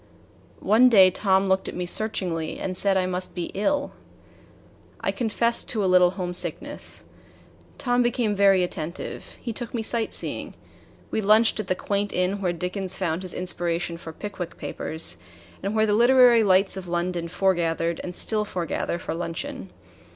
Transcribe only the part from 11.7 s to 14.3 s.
quaint inn where Dickens found his inspiration for